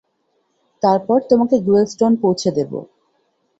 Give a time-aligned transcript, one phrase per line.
[0.83, 2.71] তারপর তোমাকে গুয়েলস্টোন পৌঁছে দেব।